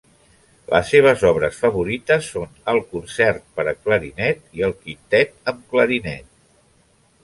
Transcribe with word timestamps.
Les 0.69 0.87
seves 0.93 1.25
obres 1.31 1.59
favorites 1.65 2.31
són 2.37 2.57
el 2.75 2.81
concert 2.95 3.47
per 3.59 3.69
a 3.75 3.77
clarinet 3.85 4.45
i 4.61 4.69
el 4.71 4.77
Quintet 4.83 5.41
amb 5.55 5.67
clarinet. 5.75 6.31